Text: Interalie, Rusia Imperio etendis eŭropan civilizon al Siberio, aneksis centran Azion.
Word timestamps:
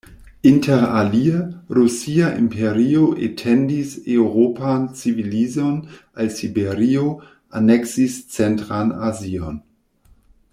Interalie, 0.45 1.53
Rusia 1.77 2.31
Imperio 2.43 3.03
etendis 3.27 3.91
eŭropan 4.15 4.87
civilizon 5.03 5.77
al 6.25 6.33
Siberio, 6.39 7.05
aneksis 7.61 8.17
centran 8.39 8.91
Azion. 9.11 9.61